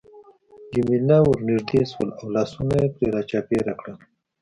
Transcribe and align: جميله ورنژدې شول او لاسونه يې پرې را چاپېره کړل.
جميله 0.73 1.17
ورنژدې 1.29 1.81
شول 1.91 2.09
او 2.19 2.25
لاسونه 2.35 2.75
يې 2.81 2.87
پرې 2.95 3.07
را 3.15 3.21
چاپېره 3.29 3.73
کړل. 3.79 3.97